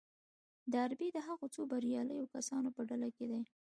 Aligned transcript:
ډاربي 0.73 1.07
د 1.13 1.17
هغو 1.27 1.45
څو 1.53 1.61
برياليو 1.71 2.31
کسانو 2.35 2.69
په 2.75 2.81
ډله 2.89 3.09
کې 3.15 3.25
دی. 3.31 3.41